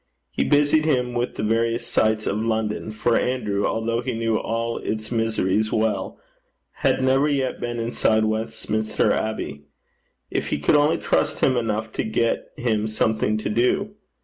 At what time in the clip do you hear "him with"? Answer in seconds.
0.85-1.35